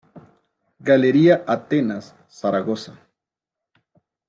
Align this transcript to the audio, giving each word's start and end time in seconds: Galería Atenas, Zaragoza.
Galería 0.87 1.35
Atenas, 1.55 2.05
Zaragoza. 2.39 2.93